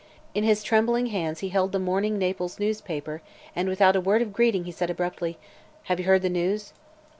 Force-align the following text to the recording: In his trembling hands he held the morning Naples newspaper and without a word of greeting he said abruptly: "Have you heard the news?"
In 0.33 0.43
his 0.43 0.63
trembling 0.63 1.05
hands 1.13 1.41
he 1.41 1.49
held 1.49 1.71
the 1.71 1.77
morning 1.77 2.17
Naples 2.17 2.59
newspaper 2.59 3.21
and 3.55 3.69
without 3.69 3.95
a 3.95 4.01
word 4.01 4.23
of 4.23 4.33
greeting 4.33 4.63
he 4.63 4.71
said 4.71 4.89
abruptly: 4.89 5.37
"Have 5.83 5.99
you 5.99 6.07
heard 6.07 6.23
the 6.23 6.27
news?" 6.27 6.73